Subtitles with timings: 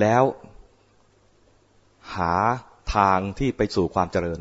[0.00, 0.22] แล้ว
[2.14, 2.32] หา
[2.94, 4.40] ทางที่ไปสู่ความเจริญ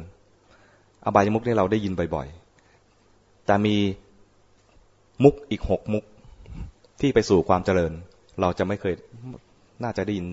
[1.06, 3.76] อบายมุกนี่เราได้ยินบ่อยๆ แต่มี
[5.24, 6.04] มุกอีกหกมุก
[7.02, 7.92] ที่ไปสู่ความเจริญ
[8.42, 8.94] เราจะไม่เคย
[9.84, 10.28] น่าจะได้ยิน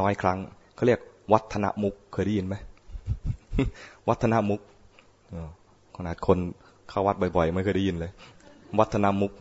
[0.00, 0.38] น้อยครั้ง
[0.74, 1.00] เขาเรียก
[1.32, 2.54] วัฒนมุกเคยได้ยินไหม
[4.08, 4.60] วัฒนมุก
[5.96, 6.38] ขนาดคน
[6.88, 8.10] เข้าวัดบ่อยๆ ไม่เคยได้ยินเลย
[8.78, 9.32] วัฒนมุก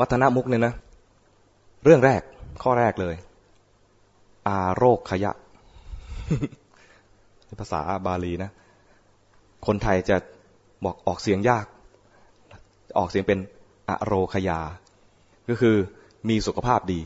[0.00, 0.74] วัฒนมุกเนี่ยนะ
[1.84, 2.22] เรื่องแรก
[2.62, 3.14] ข้อแรกเลย
[4.48, 5.32] อาโรคขยะ
[7.60, 8.50] ภาษาบาลีนะ
[9.66, 10.16] คนไทยจะ
[10.84, 11.66] บอกออกเสียงยาก
[12.98, 13.38] ออกเสียงเป็น
[13.88, 14.60] อโรคยา
[15.48, 15.76] ก็คือ
[16.28, 17.00] มีสุขภาพดี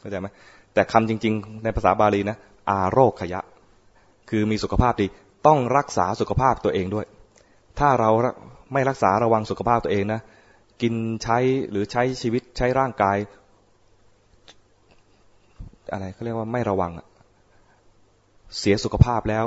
[0.00, 0.28] เข้าใจไหม
[0.74, 2.36] แต่คำจริง ๆ ในภาษาบาลีนะ
[2.70, 3.40] อาโรคขยะ
[4.30, 5.06] คือมีสุขภาพดี
[5.46, 7.06] ต้องรักษาสุขภาพตัวเองด้วย
[7.78, 8.10] ถ้าเรา
[8.72, 10.20] ไม่รักษาระวังสุขภาพตัวเองนะ
[10.82, 11.38] กินใช้
[11.70, 13.16] หรือใช้ชีวิตใช้ร่างกาย
[15.92, 16.92] อะไรเขาเรียกว่าไม่ระวัง
[18.58, 19.44] เสียสุขภาพแล้ว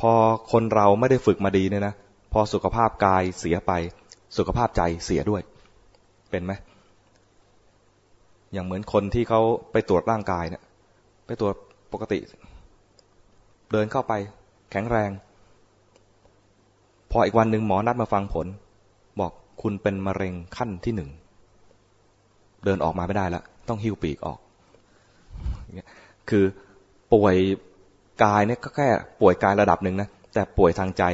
[0.00, 0.12] พอ
[0.52, 1.94] คนเราไม่ได้ฝึกมาดีเนี่ยนะ
[2.32, 3.72] พอสุขภาพกายเสียไป
[4.36, 5.42] สุขภาพใจเสียด้วย
[6.30, 6.52] เป็นไหม
[8.52, 9.40] อย่างเหมือนคนที่เขา
[9.72, 10.62] ไปตรวจร่างกายเนี่ย
[11.26, 11.54] ไปตรวจ
[11.92, 12.18] ปกติ
[13.72, 14.12] เดินเข้าไป
[14.70, 15.10] แข็งแรง
[17.10, 18.46] พออีกวันหนึ่งหมอนัดมาฟังผล
[19.20, 21.10] บอกคุณเป็นมะเร็งขั้นที่หนึ่ง
[22.64, 24.38] เดินออกมาไม่ได้แล้วต้องหิ้วปีกออก
[26.30, 26.44] คือ
[27.14, 27.36] ป่วย
[28.24, 28.88] กายเนี่ยก็แค่
[29.20, 31.04] ป่วยกายระดับหนึ่งนะแต่ป่วยทางใจ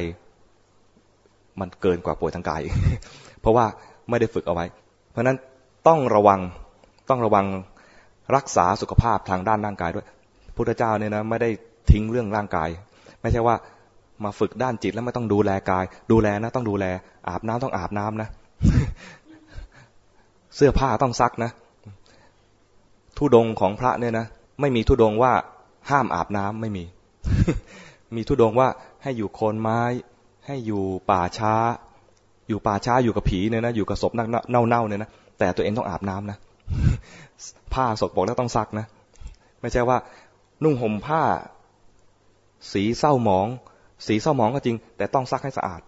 [1.59, 2.61] มันเกินกว่าป่วยทางกาย
[3.41, 3.65] เพราะว่า
[4.09, 4.65] ไม่ได้ฝึกเอาไว้
[5.11, 5.37] เพราะนั้น
[5.87, 6.39] ต้องระวัง
[7.09, 7.45] ต้องระวัง
[8.35, 10.05] รักษาสุขภาพทางด้านร่างกายด้วย
[10.55, 11.49] พุทธเจ้าเนี่ยนะไม่ได้
[11.91, 12.69] ทิ้งเรื่องร่างกาย
[13.21, 13.55] ไม่ใช่ว่า
[14.23, 16.85] มาฝึกด้านจิตแล้วไม่ต้องดูแลกาย ดูแลนะต้องดูแล
[17.27, 18.29] อาบน้ำต้องอาบน้ำนะ
[20.55, 21.51] เสื้อผ้าต้องซักนะ
[23.17, 24.25] ทุดงของพระเนี่ยนะ
[24.61, 25.33] ไม่มีทุดงว่า
[25.89, 26.83] ห้ามอาบน้ำไม่มี
[28.15, 28.67] มีทุดงว่า
[29.03, 29.81] ให้อยู่โคนไม้
[30.45, 31.53] ให้อยู่ป่าช้า
[32.47, 36.37] อยู่ป่าช้าอยู่กับผีเนี่ยนะอยู่กับศพเน่าๆเนี่ยนะแต่ตัวเองต้องอาบน้ำนะ
[37.73, 38.85] ผ้าสกปรกแล้วต้องซักนะ
[39.61, 39.97] ไม่ใช่ว่า
[40.63, 41.21] นุ่งห่มผ้า
[42.73, 43.47] สีเศร้าหมอง
[44.07, 45.81] สีเศร้าหมองก็จริง แต่ต้องซักให้สะอาด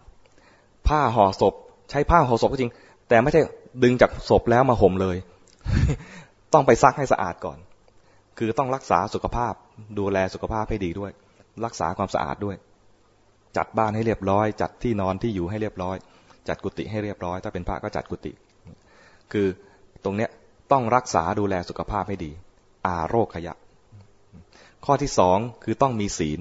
[0.87, 1.53] ผ้าห่อศพ
[1.89, 2.71] ใช้ผ้าห่อศพก็จริง
[3.09, 3.41] แต่ไม่ใช่
[3.83, 5.17] ดึงจากศพแล้วมาห่มเลย
[6.53, 7.57] ต้องไปซักให้สะอาดก่อน
[8.37, 9.53] คือต้องรักษาสุขภาพ
[9.99, 11.11] ดูแลสุขภาพให้ดีด้วย
[11.65, 12.55] รักษาความสะอาดด้วย
[13.57, 15.97] จัดบ้านให้เรียบร้อย จัดที่นอนที่อยู่ให้เรียบร้อย
[16.47, 18.31] จัดกุฏิให้เรียบร้อย ถ้าเป็นพระก็จัดกุฏิ
[19.31, 19.47] คือ
[20.03, 20.29] ตรงเนี้ย
[20.71, 22.31] ต้องรักษาดูแลสุขภาพให้ดี
[22.85, 23.53] อาโรคขยะ
[24.85, 26.39] ข้อที่สองคือต้องมีศีล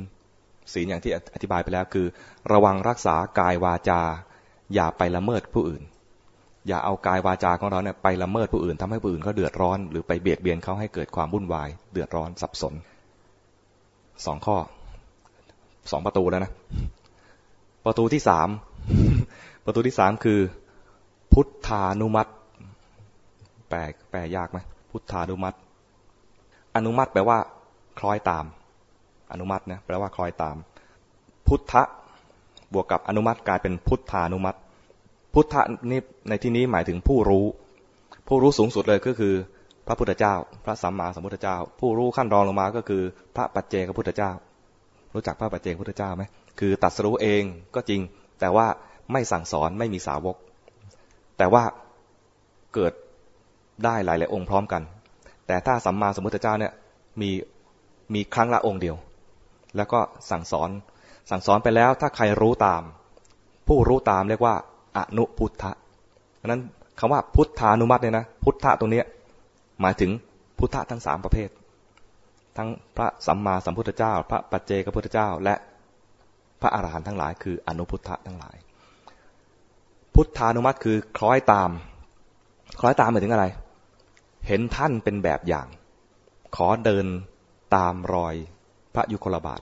[0.72, 2.06] ศีลอย่างที่อธิบายไปแล้วคือ
[2.52, 4.00] ระวังรักษากายวาจา
[4.74, 5.82] อย่าไปละเมิดผู้อื่น
[6.68, 12.74] อย่าเอากายวาจาของเราเนี่ยไปละเมิดผู้อื่นทำให้ผู้อื่นเขาเดือดร้อน หรือไปเบียดเบียนเขาให้เกิดความวุ่นวาย เดือดร้อนสับสน
[14.24, 14.56] สองข้อ
[15.90, 16.52] สองประตูแล้วนะ
[17.84, 18.48] ประตูที่สาม
[19.64, 20.40] ประตูที่สามคือ
[21.32, 22.30] พุทธานุมัติ
[23.68, 23.78] แปล
[24.10, 24.58] แปลยากไหม
[24.90, 25.56] พุทธานุมัติ
[26.76, 27.38] อนุมัติแปลว่า
[27.98, 28.44] คล้อยตาม
[29.32, 30.56] อนุมัตินะแปลว่าคล้อยตาม
[31.46, 31.82] พุทธะ
[32.72, 34.58] บวกกับอนุมัติกลายเป็นพุทธานุมัติ
[35.34, 37.44] พุทธะนี่ในที่นี้หมายถึงผู้รู้
[38.28, 39.34] ผู้รู้สูงสุดเลยก็คือ
[39.86, 40.34] พระพุทธเจ้า
[40.64, 43.02] พระสัมมาสัมพุทธเจ้า ผู้รู้ขั้นรองลงมาก็คือ
[43.36, 44.32] พระปัจเจกพุทธเจ้า
[45.14, 46.22] รู้จักพระปัจเจกพุทธเจ้าไหม
[46.60, 47.42] คือตัดสู้เอง
[47.74, 48.00] ก็จริง
[48.40, 48.66] แต่ว่า
[49.12, 50.36] ไม่สั่งสอนไม่มีสาวก
[51.38, 51.62] แต่ว่า
[52.74, 52.92] เกิด
[53.84, 54.82] ได้หลายหลายองค์พร้อมกัน
[55.46, 56.72] แต่ถ้าสัมมาสัมพุทธเจ้าเนี่ย
[57.20, 57.30] มี
[58.14, 58.96] มีครั้งละองค์เดียว
[59.76, 60.00] แล้วก็
[60.30, 60.70] สั่งสอน
[61.30, 62.82] สั่งสอนไปแล้วถ้าใครรู้ตาม
[63.68, 64.56] ผู้รู้ตามเรียกว่า
[64.96, 65.72] อนุพุทธะ
[66.36, 66.62] เพราะนั้น
[66.98, 69.02] คำว่าพุทธานุมัติเนี่ยนะพุทธะตรงนี้
[69.80, 70.10] หมายถึง
[70.58, 71.48] พุทธะทั้งสามประเภท
[72.56, 75.54] ทั้งพระสัมมาสัมพุทธเจ้า พระปัจเจกพุทธเจ้า และ
[76.60, 78.56] พระอาหารหันต์ทั้งหลาย คืออนุพุทธะทั้งหลาย
[80.14, 81.70] พุทธานุมัติคือคล้อยตาม
[82.80, 83.46] คล้อยตามหมายถึงอะไร
[84.46, 85.66] เห็นท่านเป็นแบบอย่าง
[86.56, 87.06] ขอเดิน
[87.76, 88.34] ตามรอย
[88.94, 89.60] พระยุคลบาท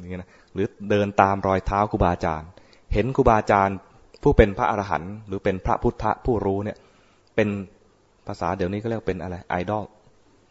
[0.00, 2.48] นี่นะหรือเดินตามรอยเท้าครูบาอาจารย์
[2.92, 3.76] เห็นครูบาอาจารย์
[4.22, 6.78] ผู้เป็นพระอรหันต์หรือเป็นพระพุทธผู้รู้เนี่ย
[7.36, 7.48] เป็น
[8.26, 9.84] ภาษาเดี๋ยวนี้ก็เรียกเป็นอะไรไอดอล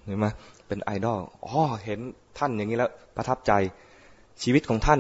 [0.06, 0.28] เห็นไหม
[0.68, 2.00] เป็นไอดอลอ๋อเห็น
[2.38, 3.52] ท่านอย่างนี้แล้วประทับใจ
[4.44, 5.00] ชีวิตของท่าน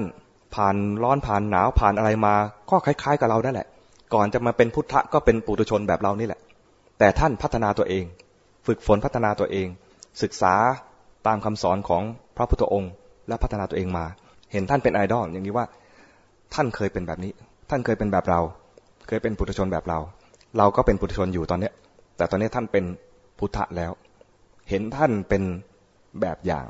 [0.55, 2.35] ผ่านร้อนผ่านหนาวผ่านอะไรมา
[2.69, 3.67] ก็คล้าย ๆ กับเราได้แหละ
[4.13, 6.39] ก่อนจะมาเป็นพุทธก็เป็นปุถุชนแบบเรานี่แหละ
[6.99, 8.05] แต่ท่านพัฒนาตัวเอง
[8.67, 9.67] ฝึกฝนพัฒนาตัวเอง
[10.21, 10.53] ศึกษา
[11.27, 12.03] ตามคำสอนของ
[12.37, 12.91] พระพุทธองค์
[13.27, 14.05] และพัฒนาตัวเองมา
[14.51, 15.65] เห็นท่านเป็นไอดอลอย่างนี้ว่า
[16.53, 17.31] ท่านเคยเป็นแบบนี้
[17.69, 18.41] ท่านเคยเป็นแบบเรา
[19.11, 19.99] เคยเป็นปุถุชนแบบเรา
[20.57, 21.73] เราก็เป็นปุถุชนอยู่ตอนเนี้ย
[22.17, 22.85] แต่ตอนนี้ท่านเป็น
[23.37, 23.91] พุทธะแล้ว
[24.69, 25.43] เห็นท่านเป็น
[26.21, 26.65] แบบอย่าง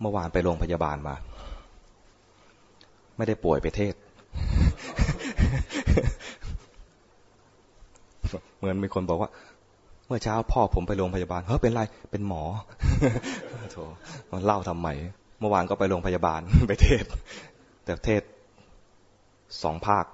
[0.00, 1.14] เมื่อวานไปโรงพยาบาลมา
[3.16, 3.94] ไม่ได้ป่วยไปเทศ
[8.56, 9.30] เหมือนมีคนบอกว่า
[10.06, 12.42] เมื่อเช้าพ่อผมไปโรงพยาบาลเฮ้ยเป็นไร เป็นหมอ
[13.72, 13.76] โถ
[14.30, 14.90] มันเล่าทำไม
[15.42, 17.04] เมื่อวานก็ไปโรงพยาบาลไปเทศ
[17.84, 18.22] แต่เทศ
[19.62, 20.04] สองภาค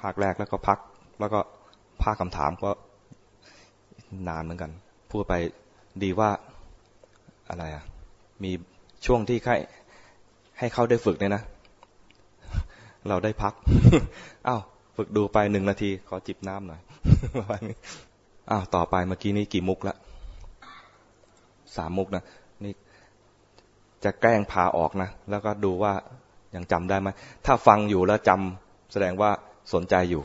[0.00, 0.78] ภาคแรกแล้วก็พัก
[1.20, 1.40] แล้วก็
[2.02, 2.70] ภาคคำถามก็
[4.28, 4.70] นานเหมือนกัน
[5.10, 5.34] พูดไป
[6.02, 6.30] ดีว่า
[7.48, 7.84] อะไรอะ
[8.42, 8.50] มี
[9.06, 9.52] ช่วงที่ใคร
[10.58, 11.42] ให้เขาได้ฝึกเนี่ยนะ
[13.08, 13.54] เราได้พัก
[14.48, 14.62] อ้าว
[14.96, 16.80] ฝึกดูไปหนึ่งนาที ขอจิบน้ำหน่อย
[18.50, 19.96] อ้าวต่อไปเมื่อกี้นี้กี่มุกละ
[21.76, 22.24] สามมุกนะ
[24.04, 25.92] จะแกล้งพาออกนะ แล้วก็ดูว่า
[26.54, 27.08] ยังจำได้ไหม
[27.46, 29.30] ถ้าฟังอยู่แล้วจำแสดงว่า
[29.74, 30.22] สนใจอยู่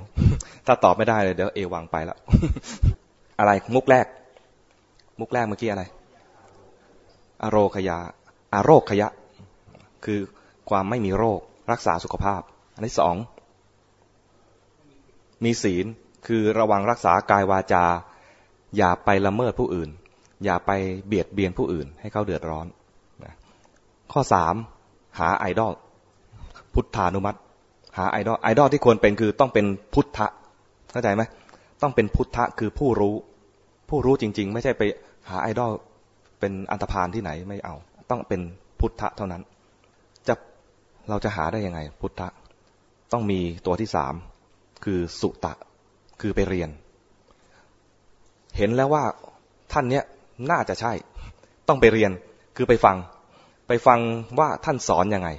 [0.66, 2.18] ถ้าตอบไม่ได้เลยเดี๋ยวเอวังไปแล้ว
[3.39, 4.06] อะไรมุกแรก
[5.19, 5.83] มุกแรกเมื่อกี้อะไร
[7.44, 7.98] อโรคยา
[8.54, 9.10] อาโรคขยะ
[10.06, 10.19] คือ
[10.69, 11.39] ความไม่มีโรค
[11.72, 12.42] รักษาสุขภาพ
[12.75, 13.16] อันที่สอง
[15.44, 15.86] มีศีล
[16.27, 17.86] คือระวังรักษากายวาจา
[18.77, 19.89] อย่าไปละเมิดผู้อื่น
[20.45, 20.72] อย่าไป
[21.07, 22.68] เบียดเบียนผู้อื่น ให้เขาเดือดร้อน
[24.12, 24.56] ข้อสาม
[25.19, 25.74] หาไอดอล
[26.74, 27.40] พุทธานุมัติ
[27.98, 30.28] หาไอดอลไอดอลที่ควรเป็นคือต้องเป็นพุทธะ
[30.92, 31.24] เข้าใจไหม
[31.81, 33.16] ต้องเป็นพุทธะคือผู้รู้
[33.90, 34.84] ผู้รู้จริง ๆ ไม่ใช่ไป
[35.30, 35.72] หาไอดอล
[36.40, 37.75] เป็นอันธพาลที่ไหนไม่เอา
[38.10, 38.42] ต้องเป็น
[38.80, 39.42] พุทธะเท่านั้น
[40.28, 40.34] จะ
[41.10, 42.28] เราจะหาได้ยังไง พุทธะ
[43.12, 44.13] ต้องมีตัวที่สาม
[44.84, 45.54] คือสุตะ
[46.22, 46.69] คือไปเรียน
[48.58, 49.04] เห็นแล้วว่า
[49.74, 50.04] ท่านเนี้ย
[50.51, 50.94] น่าจะใช่
[51.68, 52.12] ต้องไปเรียน
[52.56, 52.96] คือไปฟัง
[53.67, 54.00] ไปฟัง
[54.39, 55.29] ว่าท่านสอนยังไง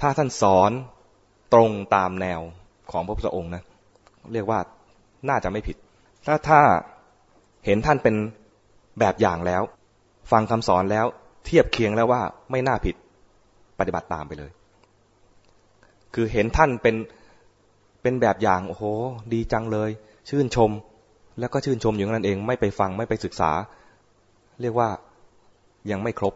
[0.00, 0.70] ถ้าท่านสอน
[1.52, 2.40] ตรงตามแนว
[2.90, 3.62] ของพระพุทธองค์นะ
[4.32, 4.60] เรียกว่า
[5.28, 5.76] น่าจะไม่ผิด
[6.26, 6.60] ถ้าถ้า
[7.66, 8.14] เห็นท่านเป็น
[9.00, 9.62] แบบอย่างแล้ว
[10.32, 11.06] ฟังคำสอนแล้ว
[11.46, 12.96] เทียบเคียงแล้วว่าไม่น่าผิด
[13.78, 14.50] ปฏิบัติตามไปเลย
[16.14, 16.96] คือเห็นท่านเป็น
[18.02, 18.84] เป็นแบบอย่างโอ้โห
[19.32, 19.90] ดีจังเลย
[20.28, 20.70] ชื่นชม
[21.38, 23.50] แล้วก็ชื่นชมอย่างนั้นเอง ไม่ไปฟังไม่ไปศึกษา
[24.60, 24.88] เรียกว่า
[25.90, 26.34] ยังไม่ครบ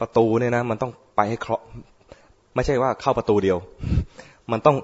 [0.00, 1.60] ประตูเนี่ยนะ มันต้องไปให้ครบ
[2.54, 3.58] ไม่ใช่ว่าเข้าประตูเดียว
[4.52, 4.76] มันต้อง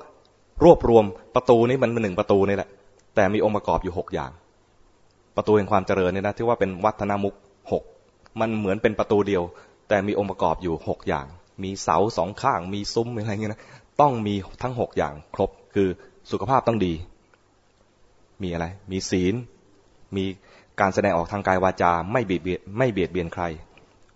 [0.64, 1.04] รวบรวม
[1.34, 2.68] ประตูนี้มันเป็นหนึ่งประตูนี่แหละ
[3.14, 4.30] แต่มีองค์ประกอบอยู่หกอย่าง
[5.36, 7.34] ประตูแห่งความเจริญเนี่ยนะที่ว่าเป็นวัฒนมุก
[7.72, 7.82] หก
[8.40, 9.42] มันเหมือนเป็นประตูเดียว
[9.88, 11.26] แต่มีองค์ประกอบอยู่หกอย่าง
[11.62, 13.62] มีเสาสองข้าง มีซุ้มอะไรเงี้ยนะ
[14.00, 15.88] ต้องมีทั้งหกอย่างครบคือ
[16.30, 16.92] สุขภาพต้องดี
[18.42, 19.34] มีอะไร มีศีล
[20.16, 20.24] มี
[20.80, 23.44] การแสดงออกทางกายวาจา ไม่เบียดเบียนไม่เบียดเบียนใคร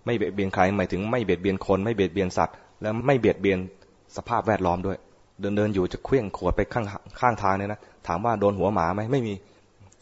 [0.07, 3.59] ไม่เบียดเบียนใครหมายถึงไม่เบียดเบียนคนไม่เบียดเบียนสัตว์ และไม่เบียดเบียน
[4.17, 4.99] สภาพแวดล้อมด้วย
[5.41, 6.87] เดินเดินอยู่จะเคลื่องขวดไปข้าง
[7.21, 9.35] ข้างทางเนี่ยนะถามว่าโดนหัวหมาไหมไม่มี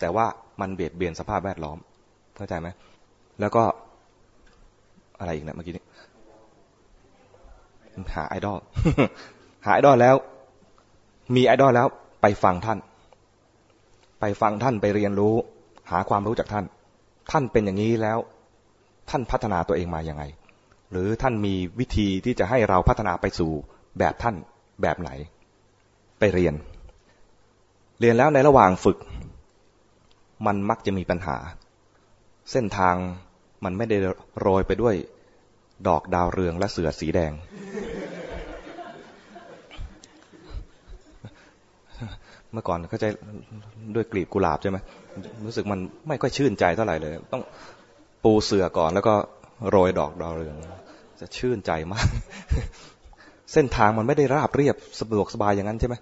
[0.01, 0.27] แต่ว่า
[0.61, 1.79] มันเบียดเบียนสภาพแวดล้อม
[2.37, 2.69] เข้าใจไหม
[3.41, 3.63] แล้วก็
[5.19, 5.85] อะไรอีกนะเมื่อกี้นี้
[8.15, 8.59] หาไอดอล
[9.67, 10.17] หาไอดอลแล้ว
[11.37, 11.87] มีไอดอลแล้ว
[12.23, 12.79] ไปฟังท่าน
[14.21, 15.35] ไปฟังท่านไปเรียนรู้
[15.91, 16.65] หาความรู้จากท่าน
[17.31, 18.19] ท่านเป็นอย่างนี้แล้ว
[19.11, 20.25] ท่านพัฒนาตัวเองมาอย่างไง
[20.91, 23.53] หรือท่านมีวิธีที่จะให้เราพัฒนาไปสู่
[23.99, 24.35] แบบท่าน
[24.83, 25.11] แบบไหน
[26.19, 26.55] ไปเรียน
[28.01, 28.99] เรียนแล้วในระหว่างฝึก
[30.47, 31.37] มันมักจะมีปัญหา
[32.53, 32.95] เส้นทาง
[33.65, 33.97] มันไม่ได้
[34.41, 34.95] โรยไปด้วย
[35.89, 37.33] ดอกดาวเรืองและเสือสีแดง
[42.53, 43.09] เมื่อก่อนก็จะ
[43.95, 44.79] ด้วยกลีบกุหลาบใช่ไหม
[45.47, 47.43] รู้สึกมันไม่ค่อยชื่นใจเท่าไหร่เลย ต้อง
[48.25, 49.15] ปูเสือก่อนแล้วก็
[49.71, 50.57] โรยดอกดาวเรือง
[51.21, 52.09] จะชื่นใจมาก
[53.53, 55.95] เส้นทางมันไม่ได้ราบเรียบสะดวกสบายอย่างนั้นใช่ไหม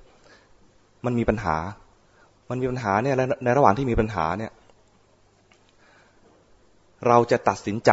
[1.05, 1.57] มันมีปัญหา
[2.50, 4.52] มันมีปัญหาเนี่ยในระหว่างที่มีปัญหาเนี่ย
[7.07, 7.91] เราจะตัดสินใจ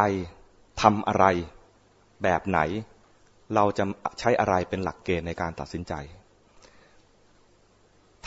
[0.82, 1.26] ทำอะไร
[2.24, 2.60] แบบไหน
[3.56, 3.84] เราจะ
[4.20, 5.94] ใช้อะไรเป็นหลักเกณฑ์ในการตัดสินใจ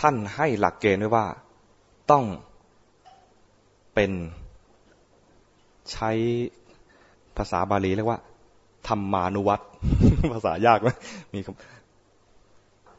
[0.01, 1.27] ท่านให้หลักเกณฑ์ไว้ว่า
[2.11, 2.25] ต้อง
[3.95, 4.13] เป็น
[5.91, 6.11] ใช้
[7.37, 8.21] ภาษาบาลีเรียกว่า
[8.89, 9.61] ธรรมานุวัต
[10.33, 10.89] ภาษายากไหม
[11.35, 11.41] มี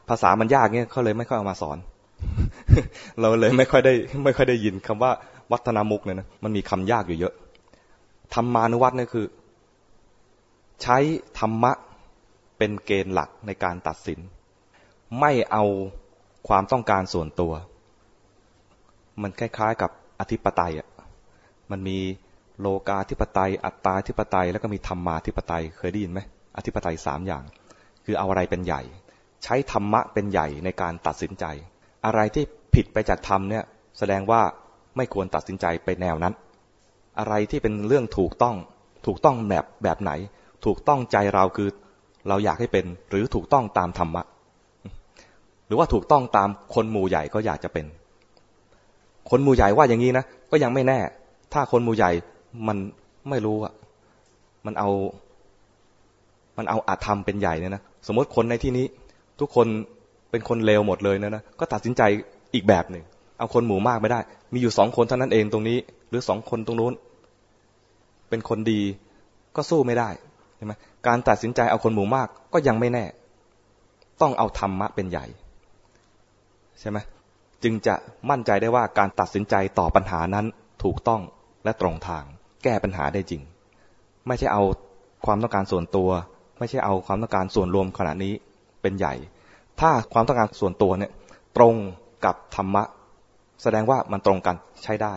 [0.08, 1.78] ภาษามันยากเนี่ยเขาเลยไม่ค่อยเอามาสอน
[3.20, 5.10] เราเลยไม่ค่อยได้ ไม่ค่อยได้ยินคำว่า
[5.52, 7.34] วัฒนามุกเนี่ยนะมันมีคำยากอยู่เยอะ
[8.34, 9.26] ธรรมานุวัตเนี่ยคือ
[10.82, 10.98] ใช้
[11.38, 11.72] ธรรมะ
[12.58, 14.18] เป็นเกณฑ์หลักในการตัดสิน
[15.20, 15.64] ไม่เอา
[16.48, 17.52] ความต้องการส่วนตัว
[19.22, 20.88] มันคล้ายๆกับอธิปไตยอะ
[21.70, 21.98] มันมี
[22.60, 26.20] โลกาธิปไตย อัตตาธิปไตย แล้วก็มีธรรมาธิปไตย เคยได้ยินไหม
[26.56, 27.44] อธิปไตยสามอย่าง
[28.04, 28.82] คือเอาอะไรเป็นใหญ่
[29.44, 31.44] ใช้ธรรมะเป็นใหญ่ในการตัดสินใจ
[32.06, 32.44] อะไรที่
[32.74, 33.64] ผิดไปจากธรรมเนี่ย
[33.98, 34.40] แสดงว่า
[34.96, 36.34] ไม่ควรตัดสินใจไปแนวนั้น
[37.18, 38.56] อะไรที่เป็นเรื่องถูกต้อง
[39.06, 40.12] ถูกต้องแบบแบบไหน
[40.64, 41.68] ถูกต้องใจเราคือ
[42.28, 44.22] เราอยากให้เป็นหรือถูกต้องตามธรรมะ
[45.66, 47.86] หรือว่าถูกต้องตามคนหมู่ใหญ่ก็อยากจะเป็น
[49.30, 50.98] คนหมู่ใหญ่ว่าอย่างนี้นะก็ยังไม่แน่
[51.52, 52.10] ถ้าคนหมู่ใหญ่
[52.68, 52.78] มัน
[53.28, 53.72] ไม่รู้อะ
[54.66, 54.90] มันเอา
[56.58, 58.86] มันเอาอาธรรมเป็นใหญ่เนี่ยนะสมมติคนในที่นี้
[59.40, 59.66] ทุกคน
[60.30, 62.02] เป็นคนเลวหมดเลยนะนะก็ตัดสินใจ
[62.54, 63.04] อีกแบบหนึ่ง
[63.38, 64.20] เอาคนหมู่มากไม่ได้
[64.52, 66.92] มีอยู่สองคนเท่านั้นเองตรงนี้ หรือสองคนตรงนู้น
[68.28, 68.80] เป็นคนดี
[69.56, 70.08] ก็สู้ไม่ได้
[70.56, 70.72] ใช่ไหม
[71.06, 73.04] การตัดสินใจเอาคนหมู่มากก็ยังไม่แน่
[74.20, 75.26] ต้องเอาธรรมะเป็นใหญ่
[76.80, 76.98] ใช่ไหม
[77.62, 77.94] จึงจะ
[78.30, 80.46] มั่นใจได้ว่าการตัดสินใจต่อปัญหานั้น
[80.82, 81.20] ถูกต้อง
[81.64, 82.24] และตรงทาง
[82.64, 83.42] แก้ปัญหาได้จริง
[84.26, 84.62] ไม่ใช่เอา
[85.26, 86.10] ความต้องการส่วนตัว
[86.58, 88.32] ไม่ใช่เอาความต้องการส่วนรวมขณะนี้
[88.82, 89.14] เป็นใหญ่
[89.80, 91.12] ถ้าความต้องการส่วนตัวเนี่ย
[91.56, 91.74] ตรง
[92.24, 92.82] กับธรรมะ
[93.62, 95.14] แสดงว่ามันตรงกันใช้ได้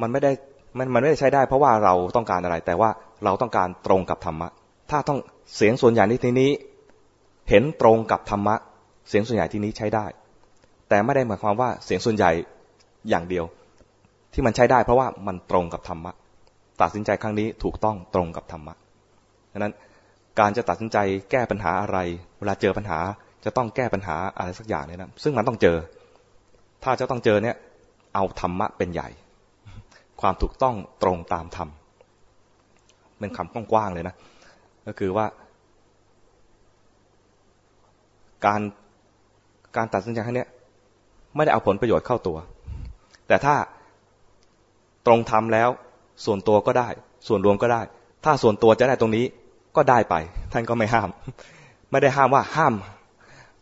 [0.00, 0.32] มันไม่ได้
[0.78, 2.90] มันมันไม่ได้ใช้ได้ เพราะว่าเราต้องการอะไร แต่ว่า
[3.24, 4.48] เราต้องการตรงกับธรรมะ
[4.90, 5.18] ถ้าต้อง
[5.56, 6.50] เสียงส่วนใหญ่ในที่นี้
[7.50, 8.54] เห็นตรงกับธรรมะ
[9.08, 10.06] เสียงส่วนใหญ่ที่นี้ใช้ได้
[10.88, 12.30] แต่ไม่ได้หมายความว่าเสียงส่วนใหญ่
[13.08, 13.44] อย่างเดียว
[14.32, 16.12] ที่มันใช้ได้ เพราะว่ามันตรงกับธรรมะ
[16.80, 18.74] ตัดสินใจครั้งนี้ถูกต้องตรงกับธรรมะ
[19.52, 19.74] ดังนั้น
[20.38, 20.98] การจะตัดสินใจ
[21.30, 21.98] แก้ปัญหาอะไร
[22.38, 22.98] เวลาเจอปัญหา
[23.44, 25.76] จะต้องแก้ปัญหาอะไรสักอย่างเนี่ยนะซึ่งมันต้องเจอ
[26.84, 27.56] ถ้าจะต้องเจอเนี่ย
[28.14, 29.08] เอาธรรมะเป็นใหญ่
[30.20, 31.68] ความถูกต้องตรงตามธรรม
[33.18, 34.14] เป็นคำกว้างๆเลยนะ
[34.86, 35.26] ก็คือว่า
[38.46, 38.60] การ
[39.76, 40.46] การตัดสินใจครั้งนี้
[41.34, 42.38] ไม่ได้เอาผลประโยชน์เข้าตัว
[43.28, 43.54] แต่ถ้า
[45.06, 45.68] ตรงทำแล้ว
[46.24, 46.88] ส่วนตัวก็ได้
[47.28, 47.82] ส่วนรวมก็ได้
[48.24, 49.24] ถ้าส่วนตัวจะได้ตรงนี้
[49.76, 50.14] ก็ได้ไป
[50.52, 51.08] ท่านก็ไม่ห้าม
[51.90, 52.74] ไม่ได้ห้ามว่าห้าม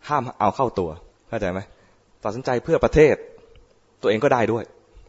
[0.08, 0.90] ห้ามเอาเข้าตัว
[1.28, 1.60] เข้าใจไหม
[2.24, 3.14] ตัดสินใจเพื่อประเทศ
[4.02, 4.64] ตัวเองก็ได้ด้วย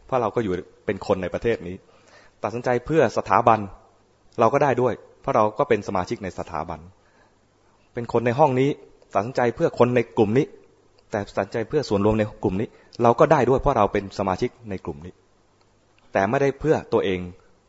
[0.06, 0.52] เพราะเราก็อยู่
[0.86, 1.76] เป็นคนในประเทศนี้
[2.42, 3.58] ตัดสินใจเพื่อสถาบัน
[4.40, 6.80] เราก็ได้ด้วย เพราะเราก็เป็นสมาชิกในสถาบัน
[7.94, 8.70] เป็นคนในห้องนี้
[9.14, 10.46] ตัดสินใจเพื่อคนในกลุ่มนี้
[11.10, 12.68] แต่ตัดสินใจเพื่อส่วนรวมในกลุ่มนี้
[13.02, 15.12] เราก็ได้ด้วยเพราะเราเป็นสมาชิกในกลุ่มนี้
[16.14, 17.20] แต่ไม่ได้เพื่อตัวเอง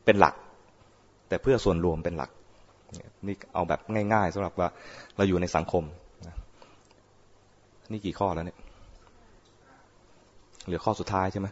[0.05, 0.35] เป็นหลัก
[1.27, 2.29] แต่เพื่อส่วนรวมเป็นหลัก
[3.27, 3.79] นี่เอาแบบ
[4.13, 4.69] ง่ายๆสำหรับว่า
[5.17, 5.83] เราอยู่ในสังคม
[7.91, 8.57] นี่กี่ข้อแล้วเนี่ย
[10.65, 11.47] เหลือข้อสุดท้ายใช่ไหม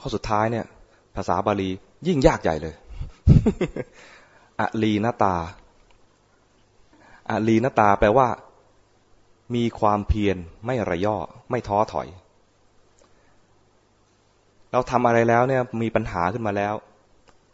[0.00, 0.64] ข้อสุดท้ายเนี่ย
[1.16, 1.70] ภาษาบาลี
[2.06, 2.74] ยิ่งยากใหญ่เลย
[4.60, 5.36] อลีนตา
[7.30, 8.28] อลีนตาแปลว่า
[9.54, 11.16] มีความเพียรไม่ระย่อ
[11.50, 12.08] ไม่ท้อถอย
[14.72, 16.74] เราทำอะไรแล้วเนี่ยมีปัญหาขึ้นมาแล้ว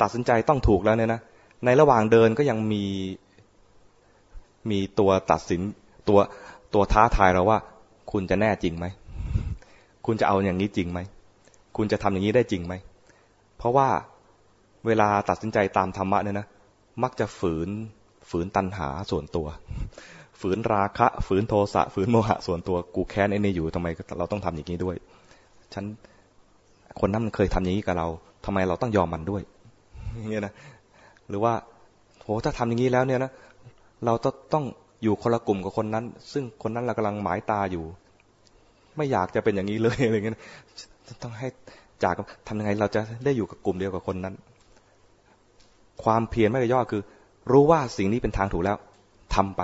[0.02, 1.20] ตัดสินใจต้องถูกแล้วเนี่ยนะ
[1.64, 2.84] ในระหว่างเดินก็ยังมี
[4.70, 5.60] มีตัวตัดสิน
[6.08, 6.18] ตัว
[6.74, 7.58] ตัวท้าทายเราว่า
[8.12, 8.86] คุณจะแน่จริงไหม
[10.06, 10.98] คุณจะเอาอย่างนี้จริงไหม
[11.76, 12.74] คุณจะทำอย่างนี้ได้จริงไหม
[13.58, 13.88] เพราะว่า
[14.86, 16.46] เวลาตัดสินใจตามธรรมะเนี่ยนะ
[17.02, 17.68] มักจะฝืน
[18.30, 19.46] ฝืนตัณหาส่วนตัว
[20.40, 24.96] ฝืนราคะ ฝืนโทสะฝืนโมหะส่วนตัว กูแค้นไอ้นี่อยู่ทำไมเราต้องทำอย่างนี้ด้วย
[25.74, 25.84] ฉัน
[27.00, 28.08] คนนั้นมันเคยทำอย่างนี้กับเรา
[28.44, 29.42] ทำไมเราต้องยอมมันด้วย
[30.18, 30.54] อย่างเงี้ยนะ
[31.28, 31.54] หรือว่า
[32.22, 33.30] โหถ้าทำอย่างนี้แล้วเนี่ยนะ
[34.04, 34.12] เรา
[34.54, 34.64] ต้อง
[35.02, 37.84] อยู่คนละกลุ่มกับคนนั้น ซึ่งคนนั้นเรากำลังหมายตาอยู่
[38.96, 40.36] ไม่อยากจะเป็นอย่างนี้เลยอะไรเงี้ย
[41.22, 41.48] ต้องให้
[42.02, 42.14] จาก
[42.48, 44.34] ทำยังไงเราจะได้อยู่กับกลุ่มเดียวกับคนนั้น
[46.04, 47.02] ความเพียรไม่ระย่อคือ
[47.52, 48.76] รู้ว่าสิ่งนี้เป็นทางถูกแล้ว
[49.34, 49.62] ทำไป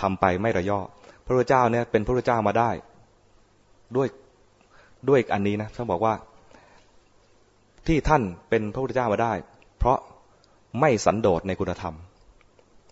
[0.00, 0.80] ทำไปไม่ระย่อ
[1.24, 2.70] พระพุทธเจ้าเนี่ยเป็นพระพุทธเจ้ามาได้
[3.96, 4.08] ด้วย
[5.08, 6.14] ด้วยอันนี้นะท่านบอกว่า
[7.86, 9.32] ที่ท่านเป็นพระพุทธเจ้ามาได้
[9.78, 9.98] เพราะ
[10.80, 11.94] ไม่สันโดษในคุณธรรม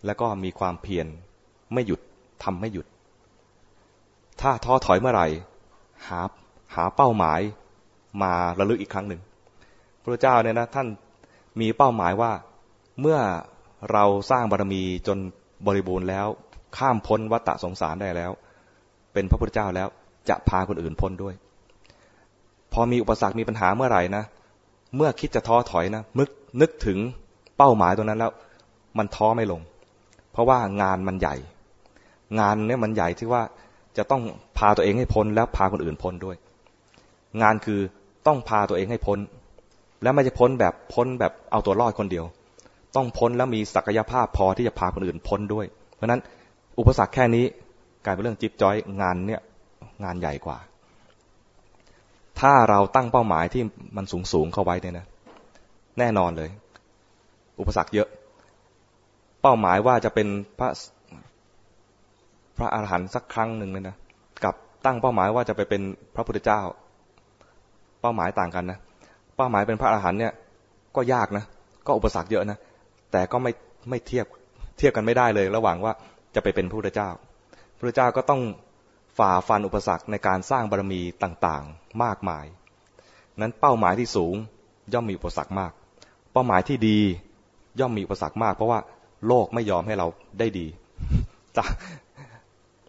[0.06, 1.06] แล้วก็มีความเพียร
[1.72, 2.00] ไม่หยุด
[2.44, 2.86] ทำไม่หยุด
[4.40, 5.26] ถ้าท้อถอยเมื่อไหร่
[6.06, 6.20] หา
[6.74, 7.40] หาเป้าหมาย
[8.22, 9.20] มาระลึกอีกครั้งหนึ่ง
[10.02, 10.88] พระเจ้าเนี่ยนะท่าน
[11.60, 12.32] มีเป้าหมายว่า
[13.00, 13.18] เมื่อ
[13.92, 15.18] เราสร้างบารมีจน
[15.66, 16.26] บริบูรณ์แล้ว
[16.76, 18.32] ข้ามพ้นวัฏสงสารได้แล้ว
[19.12, 19.88] เป็นพระพุทธเจ้าแล้ว
[20.28, 21.34] จะพาคนอื่นพ้นด้วย
[22.78, 24.24] อมีอุปสรรคมีปัญหาเมื่อไหร่นะ
[24.96, 26.30] เมื่อคิดจะท้อถอยนะมึก
[26.60, 26.98] นึกถึง
[27.56, 28.32] เป้าหมายตรงนั้นแล้ว
[28.98, 29.60] มันท้อไม่ลง
[30.32, 31.36] เพราะว่างานมันใหญ่
[32.38, 33.42] งานเนี่ยมันใหญ่ที่ว่า
[33.96, 34.22] จะต้อง
[34.58, 36.36] พาตัวเองให้พ้นแล้วพาคนอื่นพ้นด้วย
[37.42, 37.80] งานคือ
[38.26, 39.18] ต้องพาตัวเองให้พ้น
[40.02, 42.24] แล้วไม่จะพ้นแบบพ้นแบบเอาตัวรอดคนเดียว
[42.96, 46.20] ต้องพ้นแล้วมีศักยภาพพอที่จะพาคนอื่นพ้นด้วย เพราะนั้น
[46.78, 47.44] อุปสรรคแค่นี้
[48.04, 49.40] กลายเป็นเรื่องจิ๊บจ้อยงานเนี่ย
[50.04, 50.58] งานใหญ่กว่า
[52.40, 53.62] ถ้าเราตั้งเป้าหมายที่
[53.96, 55.06] มันสูงสูงเข้าไว้เนี่ยนะ
[55.98, 56.50] แน่นอนเลย
[57.60, 58.08] อุปสรรคเยอะ
[59.42, 60.28] เป้าหมายว่าจะเป็น
[60.58, 60.68] พระ
[62.56, 63.96] พระอาหารหันต์สักครั้งหนึ่งเลยนะ
[64.44, 64.54] กับ
[64.84, 65.82] ตั้งเป้าหมายว่าจะไปเป็น
[66.14, 66.60] พระพุทธเจ้า
[68.00, 68.78] เป้าหมายต่างกันนะ
[69.36, 70.32] เป้าหมายเป็นพระอรหันต์เนี่ย
[70.96, 71.44] ก็ยากนะ
[71.86, 72.58] ก็อุปสรรคเยอะนะ
[73.12, 73.52] แต่ก็ไม่
[73.90, 74.26] ไม่เทียบ
[74.78, 75.92] เทียบกันไม่ได้เลย ระหว่างว่า
[76.34, 77.08] จะไปเป็นพระพุทธเจ้า
[77.78, 78.40] พระเจ้าก็ต้อง
[79.18, 82.46] ฝ่าฟันอุปสรรคในการสร้างบารมีต่างๆ มากมาย
[83.40, 84.34] นั้นเป้าหมายที่สูง
[84.92, 85.72] ย่อมมีอุปสรรคมาก
[86.32, 86.98] เป้าหมายที่ดี
[87.80, 88.80] ย่อมมีอุปสรรคมาก เพราะว่า
[89.26, 90.06] โลกไม่ยอมให้เรา
[90.38, 90.66] ได้ดี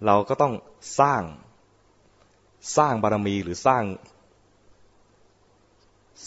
[0.06, 0.54] เราก็ต้อง
[1.00, 1.22] สร้าง
[2.78, 3.84] สร้างบารมีหรือสร้าง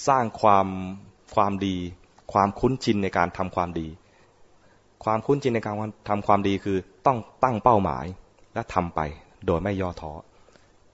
[0.08, 0.66] สร้างความ
[1.34, 1.76] ความดี
[2.32, 3.88] ความคุ้นชินในการทำความดี
[5.04, 5.74] ความคุ้นชินในการ
[6.08, 8.04] ทำความดีคือต้องตั้งเป้าหมาย
[8.54, 9.00] และทำไป
[9.46, 10.12] โดยไม่ย่อท้อ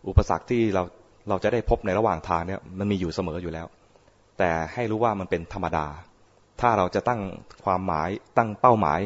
[0.09, 0.83] อุปสรรคที่เรา
[1.29, 3.67] เราจะได้พบในระหว่างทางเนี่ยมันมีอยู่เสมออยู่แล้ว
[4.39, 5.87] แต่ให้รู้ว่ามันเป็นธรรมดา
[6.61, 7.21] ถ้าเราจะตั้ง
[7.65, 9.01] ความหมายตั้งเป้าหมาย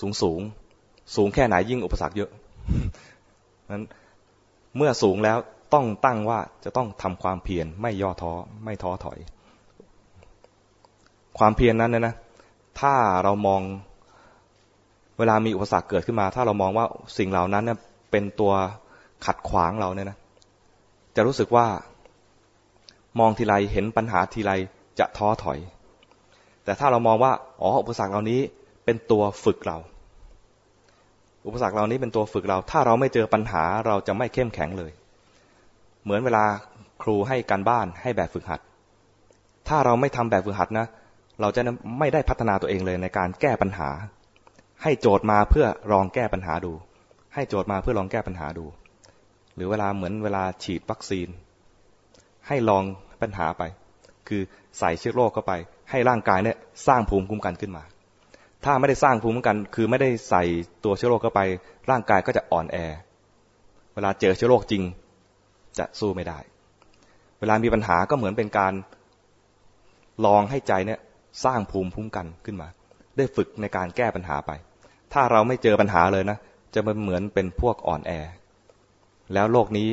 [0.00, 0.40] สูงสูง
[1.16, 2.30] สูงแค่ไหนยิ่งอุปสรรคเยอะ
[3.72, 3.84] นั้น
[4.76, 5.38] เมื่อสูงแล้ว
[5.74, 8.32] ต้องตั้งว่าจะต้องทำความเพียรไม่ย่อท้อ
[8.64, 9.18] ไม่ท้อถอย
[11.38, 12.14] ความเพียรนนั้นเนี่ยนะ
[12.80, 12.94] ถ้า
[13.24, 13.62] เรามอง
[15.18, 16.86] เวลามีอุปสรรคเกิดขึ้นมา ถ้าเรามองว่า
[17.18, 17.78] สิ่งเหล่านั้นเนี่ย
[18.16, 18.54] เป็นตัว
[19.26, 20.18] ขัดขวางเราเนี่ยนะ
[21.16, 21.66] จะรู้สึกว่า
[23.18, 24.52] มองทีไรเห็นปัญหาทีไร
[24.98, 25.58] จะท้อถอย
[26.64, 27.32] แต่ถ้าเรามองว่า
[27.62, 28.40] อ๋ออุปสรรคเหล่านี้
[28.84, 29.78] เป็นตัวฝึกเรา
[31.46, 34.92] อุปสรรคเหล่านี้เป็นตัวฝึกเรา ถ้าเราไม่เจอปัญหาเราจะไม่เข้มแข็งเลย
[36.04, 36.44] เหมือนเวลา
[37.02, 38.60] ครูให้การบ้านให้แบบฝึกหัด
[39.68, 40.86] ถ้าเราไม่ทำแบบฝึกหัดนะ
[41.40, 41.60] เราจะ
[41.98, 43.88] ไม่ได้พัฒนาตัวเองเลยในการแก้ปัญหา
[44.82, 46.72] ให้โจทย์มาเพื่อลองแก้ปัญหาดู
[47.36, 48.66] ให้โจทย์มาเพื่อลองแก้ปัญหาดู
[49.54, 51.28] หรือเวลาเหมือนเวลาฉีดวัคซีน
[52.46, 52.84] ให้ลอง
[53.22, 53.62] ปัญหาไป
[54.28, 54.42] คือ
[54.78, 55.52] ใส่เชื้อโรคเข้าไป
[55.90, 57.84] ให้ร่างกายเนี่ยสร้างภูมิคุ้มกันขึ้นมา
[58.64, 60.42] ถ้าไม่ได้สร้างภูมิคุ้มกัน คือไม่ได้ใส่
[60.84, 61.40] ตัวเชื้อโรคเข้าไป
[61.90, 62.76] ร่างกายก็จะอ่อนแอ
[63.94, 64.82] เวลาเจอเชื้อโรคจริง
[65.78, 66.38] จะสู้ไม่ได้
[67.40, 68.72] เวลามีปัญหาก็เหมือนเป็นการ
[70.26, 71.00] ลองให้ใจเนี่ย
[71.44, 72.68] สร้างภูมิคุ้มกันขึ้นมา
[73.16, 74.50] ได้ฝึกในการแก้ปัญหาไป
[75.12, 76.38] ถ้าเราไม่เจอปัญหาเลยนะ
[76.74, 78.12] จะมันเหมือนเป็นพวกอ่อนแอ
[79.34, 79.88] แล้วโลกนี้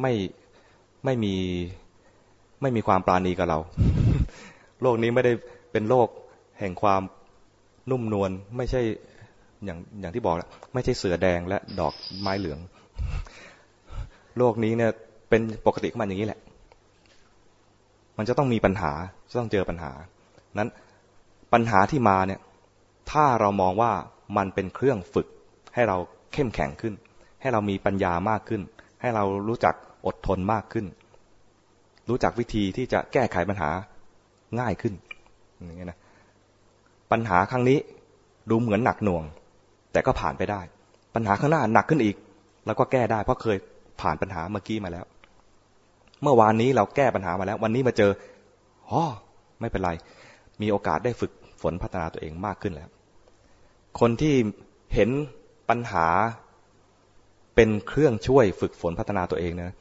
[0.00, 0.12] ไม่
[1.04, 1.34] ไม่มี
[2.62, 3.58] ไม่มีความปราณีกับเรา
[4.82, 5.32] โลกนี้ไม่ได้
[5.72, 6.08] เป็นโลก
[6.60, 7.02] แห่งความ
[7.90, 8.80] นุ่มนวลไม่ใช่
[9.64, 12.58] อย่างอย่างที่บอกแล้วไม่ใช่เสือแดงและดอกไม้เหลือง
[14.38, 14.90] โลกนี้เนี่ย
[15.28, 16.40] เป็นปกติของมันอย่างนี้แหละ
[18.18, 18.92] มันจะต้องมีปัญหา
[19.30, 19.92] จะต้องเจอปัญหา
[20.58, 20.68] นั้น
[21.52, 22.40] ปัญหาที่มาเนี่ย
[23.10, 23.92] ถ้าเรามองว่า
[24.36, 25.26] มันเป็นเครื่องฝึก
[25.78, 25.98] ให้เรา
[26.32, 26.94] เข้มแข็งขึ้น
[27.40, 28.62] ให้เรามีปัญญามากขึ้น
[29.00, 29.74] ให้เรารู้จัก
[30.06, 30.86] อดทนมากขึ้น
[32.08, 33.70] รู้จักวิธีที่จะแก้ไขปัญหา
[34.60, 34.94] ง่ายขึ้น
[35.66, 35.98] อย่างเงี้ยนะ
[37.12, 37.78] ปัญหาครั้งนี้
[38.50, 39.24] ดูเหมือนหนักหน่วง
[39.92, 40.60] แต่ก็ผ่านไปได้
[41.14, 42.16] ปัญหาข้างหน้าหนักขึ้นอีก
[42.66, 43.56] แล้วก็แก้ได้เพราะเคย
[44.00, 45.04] ผ่านปัญหาเมื่อกี้มาแล้ว
[46.22, 48.10] เมื่อวานนี้เราแก้ปัญหามาแล้ว วันนี้มาเจอ
[48.90, 49.02] อ๋อ
[49.60, 49.90] ไม่เป็นไร
[50.60, 52.88] มีโอกาสได้ฝึกฝนพัฒนาตัวเองมากขึ้นแล้ว
[54.00, 54.34] คนที่
[54.94, 55.10] เห็น
[55.70, 56.06] ปัญหา
[57.54, 59.72] เป็นเครื่องช่วยฝึกฝนพัฒนาตัวเองนะ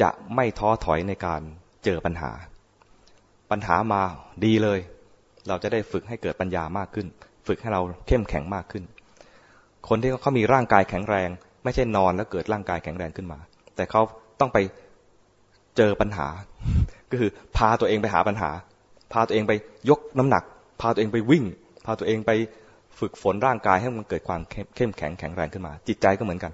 [0.00, 1.40] จะไม่ท้อถอยในการ
[1.84, 2.30] เจอปัญหา
[3.50, 4.02] ปัญหามา
[4.44, 4.78] ดีเลย
[5.48, 7.06] เราจะได้ฝึกให้เกิดปัญญามากขึ้น
[7.46, 8.84] ฝึกให้เราเข้มแข็งมากขึ้น
[9.88, 11.28] คนที่เขามีร่างกายแข็งแรง
[11.64, 13.38] ไม่ใช่นอนแล้วเกิดร่างกายแข็งแรงขึ้นมา
[13.76, 14.00] แต่เขา
[14.40, 14.58] ต้องไป
[15.76, 16.28] เจอปัญหา
[17.10, 18.50] ก็คือพาตัวเองไปหาปัญหา
[19.12, 19.52] พาตัวเองไป
[19.90, 20.42] ยกน้ำหนัก
[20.80, 21.44] พาตัวเองไปวิ่ง
[21.84, 22.30] พาตัวเองไป
[23.02, 24.40] ฝึกฝนร่างกายให้มันเกิดความ
[24.76, 26.52] เข้มแข็งแข็งแรงขึ้นมา จิตใจก็เหมือนกัน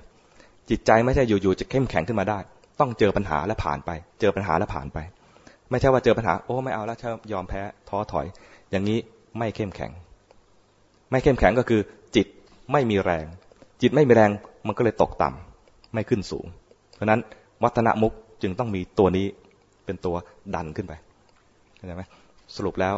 [0.71, 2.39] จิตใจไม่ใช่อยู่ๆจะเข้มแข็งขึ้นมาได้
[2.81, 4.99] ต้องเจอปัญหาและผ่านไป เจอปัญหาและผ่านไป
[5.71, 6.97] ไม่ใช่ว่าเจอปัญหาโอ้ไม่เอาแล้ว
[7.33, 8.27] ยอมแพ้ท้อถอย
[8.71, 8.99] อย่างนี้
[9.39, 9.91] ไม่เข้มแข็ง
[11.11, 11.81] ไม่เข้มแข็งก็คือ
[12.17, 12.27] จิต
[12.73, 13.27] ไม่มีแรง
[13.83, 14.31] จิตไม่มีแรง
[14.67, 16.47] มันก็เลยตกต่ำไม่ขึ้นสูง
[16.95, 17.21] เพราะนั้น
[17.63, 19.27] วัฒนมุกจึงต้องมีตัวนี้
[19.85, 20.17] เป็นตัว
[20.55, 20.93] ดันขึ้นไป
[21.77, 22.03] เข้าใจไหม
[22.57, 22.95] สรุปแล้ว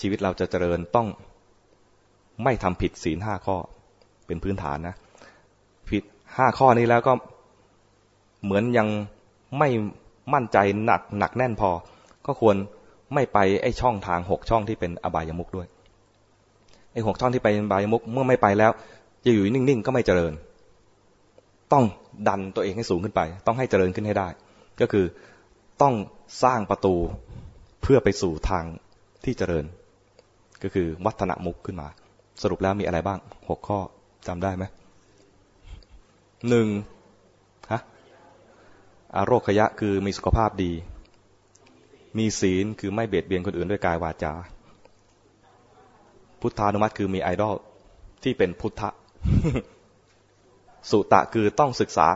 [0.00, 1.08] ชีวิตเราจะเจริญต้อง
[2.44, 3.56] ไม่ทำผิดศีลห้าข้อ
[4.26, 4.94] เป็นพื้นฐานนะ
[5.90, 6.02] ผิด
[6.36, 7.12] ห้าข้อนี้แล้วก็
[8.44, 8.88] เหมือนยัง
[9.58, 9.68] ไม่
[10.34, 11.70] มั่นใจหนักหนักแน่นพอ
[12.26, 12.56] ก็ควร
[13.14, 15.66] ไม่ไปไอ้ช่องทางหกช่องที่เป็นอบายมุกด้วย
[16.92, 18.72] ไอ้หกช่องที่ไปอบายมุกเมื่อไม่ไปแล้ว
[19.24, 20.32] จะอยู่นิ่งๆก็ไม่เจริญ
[21.72, 21.84] ต้อง
[22.28, 24.28] ดันตัวเองให้สูงขึ้นไป ต้องให้เจริญขึ้นให้ได้
[24.80, 25.04] ก็คือ
[25.82, 25.94] ต้อง
[26.42, 26.94] สร้างประตู
[27.82, 28.64] เพื่อไปสู่ทาง
[29.24, 29.64] ที่เจริญ
[30.62, 31.88] ก็คือวัฒนมุกขึ้นมา
[32.42, 33.78] สรุปแล้วมีอะไรบ้างหกข้อ
[34.26, 34.64] จำได้ไหม
[36.48, 36.68] หนึ่ง
[37.72, 37.80] ฮะ
[39.16, 40.72] อารคยะคือมีสุขภาพดี
[42.18, 44.32] มีศีลคือไม่เบียดเบียนคนอื่นด้วยกายวาจา
[46.40, 47.54] พุทธานุมัติคือมีไอดอล
[48.22, 48.90] ที่เป็นพุทธะ
[50.90, 52.06] สุตะคือต้องศึกษา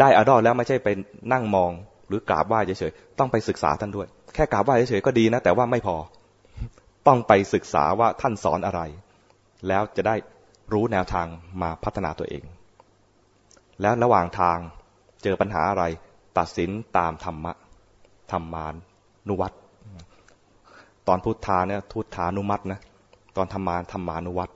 [0.00, 0.88] ได้ไอดอลแล้วไม่ใช่ไป
[1.32, 1.70] นั่งมอง
[2.08, 5.96] หรือกราบไหว้เฉยๆต้องไปศึกษาท่านด้วย แค่กราบไหว้เฉยๆก็ดีนะ แต่ว่าไม่พอ
[7.06, 8.80] ต้องไปศึกษาว่าท่านสอนอะไร
[9.68, 10.14] แล้วจะได้
[10.72, 11.26] รู้แนวทาง
[11.62, 12.44] มาพัฒนาตัวเอง
[13.80, 14.58] แล้วระหว่างทาง
[15.22, 15.84] เจอปัญหาอะไร
[16.38, 17.52] ตัดสินตามธรรมะ
[18.32, 18.66] ธรรมา
[19.28, 19.52] นุวัต
[21.08, 22.80] ตอนพุทธาเนี่ยทุตธานุมัตนะ
[23.36, 24.50] ตอนธรรมานธรรมานุวัต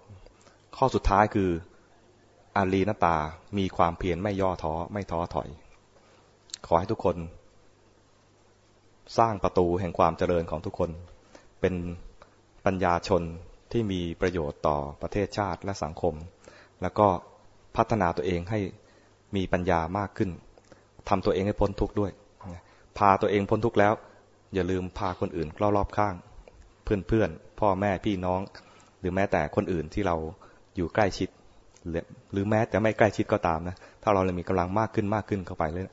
[0.77, 1.51] ข้อสุดท้ายคือ
[2.57, 3.17] อารีนตา
[3.59, 5.49] มีความเพียรไม่ย่อท้อไม่ท้อถอย
[6.67, 7.17] ขอให้ทุกคน
[9.19, 10.91] สร้างประตูแห่งความเจริญของทุกคน
[11.61, 11.75] เป็น
[12.65, 13.23] ปัญญาชน
[13.73, 16.15] ที่มีประโยชน์ต่อประเทศชาติและสังคม
[16.83, 17.07] แล้วก็
[17.77, 18.61] พัฒนาตัวเองให้
[19.37, 20.31] มีปัญญามากขึ้น
[21.09, 22.13] ทำตัวเองให้พ้นทุกข์ด้วย
[22.99, 23.93] พาตัวเองพ้นทุกข์แล้ว
[24.55, 26.15] อย่าลืมพาคนอื่นรอบๆข้าง
[26.85, 28.41] เพื่อนๆ พ่อแม่พี่น้อง
[29.01, 30.17] หรือแม้แต่คนอื่นที่เรา
[30.77, 31.29] อยู่ใกล้ชิด
[32.33, 35.85] หรือแม้แต่ไม่ใกล้ชิดก็ตามนะ ถ้าเราเลยมีกำลังมากขึ้นมากขึ้นเข้าไปเลย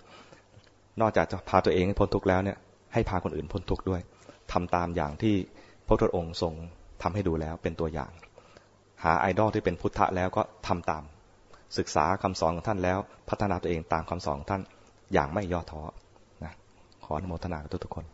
[1.02, 2.58] นอกจากจะพาตัวเองให้พ้นทุกข์แล้วเนี่ย
[2.94, 4.02] ให้พาคนอื่นพ้นทุกข์ด้วย
[4.52, 5.36] ทำตามอย่างที่
[5.86, 6.54] พระพุทธองค์ทรง
[7.02, 8.12] ทำให้ดูแล้วเป็นตัวอย่าง
[9.04, 11.04] หาไอดอลที่เป็นพุทธะแล้วก็ทำตาม
[11.78, 12.98] ศึกษาคำสอนของท่านแล้ว
[13.30, 14.62] พัฒนาตัวเองตามคำสอนของท่าน
[15.14, 15.82] อย่างไม่ย่อท้อ
[16.44, 16.54] นะ
[17.04, 18.06] ขออนุโมทนาทุกทุกคน